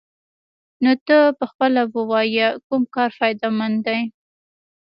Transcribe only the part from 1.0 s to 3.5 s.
ته پخپله ووايه كوم كار فايده